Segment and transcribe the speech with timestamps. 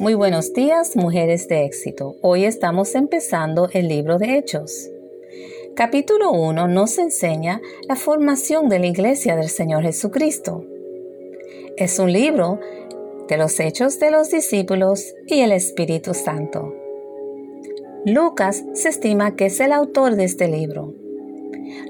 [0.00, 2.16] Muy buenos días, mujeres de éxito.
[2.20, 4.90] Hoy estamos empezando el libro de Hechos.
[5.76, 10.64] Capítulo 1 nos enseña la formación de la iglesia del Señor Jesucristo.
[11.76, 12.58] Es un libro
[13.28, 16.74] de los hechos de los discípulos y el Espíritu Santo.
[18.04, 20.92] Lucas se estima que es el autor de este libro.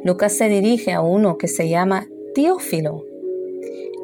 [0.04, 3.06] Lucas se dirige a uno que se llama Teófilo.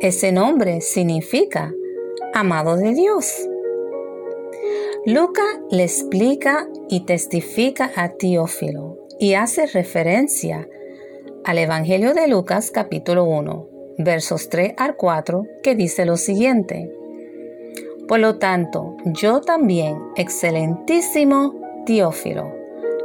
[0.01, 1.75] Ese nombre significa
[2.33, 3.50] amado de Dios.
[5.07, 10.69] Luca le explica y testifica a Teófilo y hace referencia
[11.43, 16.93] al Evangelio de Lucas capítulo 1, versos 3 al 4, que dice lo siguiente.
[18.09, 21.55] Por lo tanto, yo también, excelentísimo
[21.87, 22.53] Teófilo,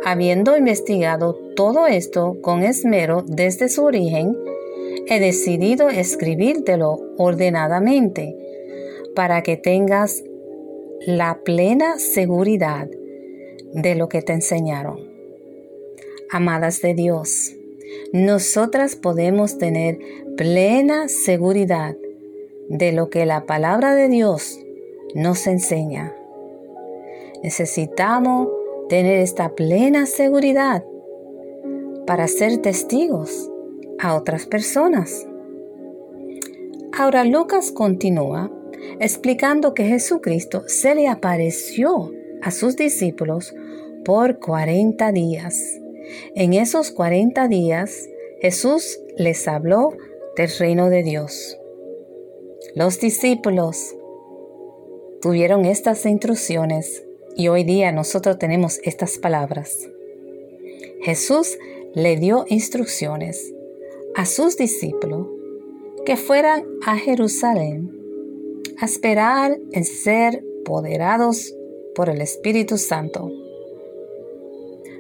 [0.04, 4.36] habiendo investigado todo esto con esmero desde su origen,
[5.08, 8.36] he decidido escribírtelo ordenadamente
[9.16, 10.22] para que tengas
[11.02, 12.90] la plena seguridad
[13.74, 15.00] de lo que te enseñaron.
[16.32, 17.56] Amadas de Dios,
[18.14, 20.00] nosotras podemos tener
[20.38, 21.96] plena seguridad
[22.70, 24.60] de lo que la palabra de Dios
[25.14, 26.16] nos enseña.
[27.44, 28.50] Necesitamos
[28.90, 30.84] tener esta plena seguridad
[32.08, 33.50] para ser testigos
[34.00, 35.28] a otras personas.
[36.98, 38.52] Ahora Lucas continúa
[39.00, 43.54] explicando que Jesucristo se le apareció a sus discípulos
[44.04, 45.80] por 40 días.
[46.36, 48.08] En esos 40 días
[48.40, 49.94] Jesús les habló
[50.36, 51.58] del reino de Dios.
[52.76, 53.96] Los discípulos
[55.22, 57.04] tuvieron estas instrucciones
[57.36, 59.90] y hoy día nosotros tenemos estas palabras.
[61.02, 61.58] Jesús
[61.94, 63.54] le dio instrucciones
[64.16, 65.28] a sus discípulos
[66.06, 67.95] que fueran a Jerusalén
[68.80, 71.56] a esperar en ser poderados
[71.96, 73.32] por el Espíritu Santo.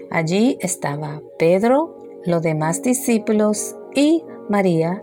[0.09, 5.01] Allí estaba Pedro, los demás discípulos y María,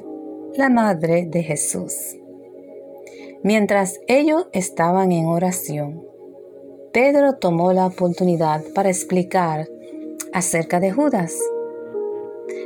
[0.55, 2.17] la madre de Jesús.
[3.43, 6.07] Mientras ellos estaban en oración,
[6.93, 9.69] Pedro tomó la oportunidad para explicar
[10.33, 11.35] acerca de Judas.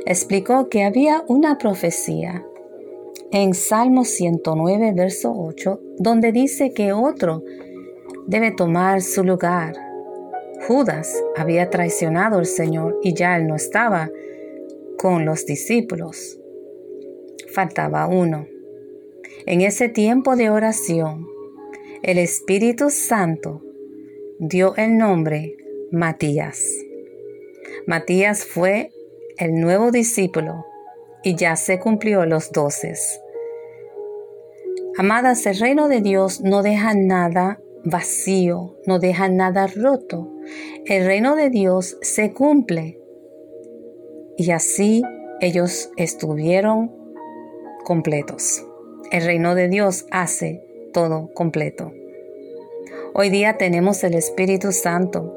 [0.05, 2.45] Explicó que había una profecía
[3.31, 7.43] en Salmo 109, verso 8, donde dice que otro
[8.25, 9.75] debe tomar su lugar.
[10.67, 14.09] Judas había traicionado al Señor y ya él no estaba
[14.97, 16.39] con los discípulos.
[17.53, 18.47] Faltaba uno.
[19.45, 21.27] En ese tiempo de oración,
[22.03, 23.61] el Espíritu Santo
[24.39, 25.55] dio el nombre
[25.91, 26.63] Matías.
[27.85, 28.91] Matías fue
[29.37, 30.65] el nuevo discípulo
[31.23, 33.21] y ya se cumplió los doces.
[34.97, 40.31] Amadas, el reino de Dios no deja nada vacío, no deja nada roto.
[40.85, 42.99] El reino de Dios se cumple.
[44.37, 45.03] Y así
[45.39, 46.91] ellos estuvieron
[47.83, 48.65] completos.
[49.11, 50.63] El reino de Dios hace
[50.93, 51.91] todo completo.
[53.13, 55.33] Hoy día tenemos el Espíritu Santo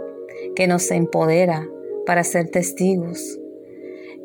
[0.57, 1.69] que nos empodera
[2.07, 3.40] para ser testigos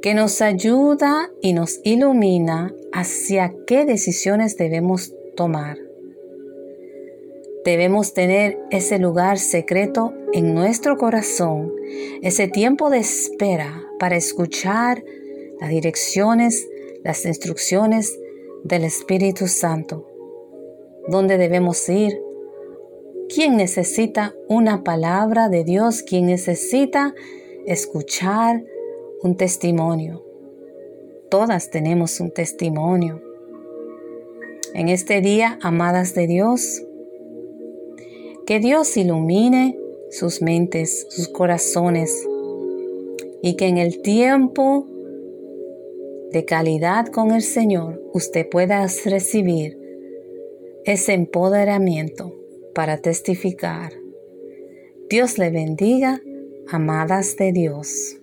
[0.05, 5.79] que nos ayuda y nos ilumina hacia qué decisiones debemos tomar.
[7.65, 11.73] Debemos tener ese lugar secreto en nuestro corazón,
[12.21, 15.03] ese tiempo de espera para escuchar
[15.59, 16.67] las direcciones,
[17.03, 18.15] las instrucciones
[18.63, 20.07] del Espíritu Santo.
[21.07, 22.21] ¿Dónde debemos ir?
[23.27, 26.03] ¿Quién necesita una palabra de Dios?
[26.03, 27.15] ¿Quién necesita
[27.65, 28.63] escuchar
[29.25, 30.23] un testimonio.
[31.31, 33.23] Todas tenemos un testimonio.
[34.75, 36.83] En este día, amadas de Dios,
[38.45, 39.79] que Dios ilumine
[40.11, 42.27] sus mentes, sus corazones,
[43.41, 44.87] y que en el tiempo
[46.31, 49.79] de calidad con el Señor usted pueda recibir
[50.83, 52.35] ese empoderamiento
[52.75, 53.91] para testificar.
[55.09, 56.21] Dios le bendiga,
[56.67, 58.19] amadas de Dios.